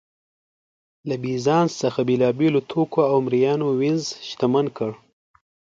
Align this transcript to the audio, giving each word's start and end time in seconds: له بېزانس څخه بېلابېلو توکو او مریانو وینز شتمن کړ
له 1.07 1.15
بېزانس 1.23 1.71
څخه 1.83 1.99
بېلابېلو 2.09 2.59
توکو 2.69 3.01
او 3.11 3.17
مریانو 3.25 3.65
وینز 3.79 4.05
شتمن 4.27 4.65
کړ 4.77 4.91